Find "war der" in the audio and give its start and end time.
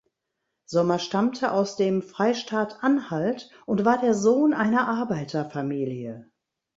3.85-4.15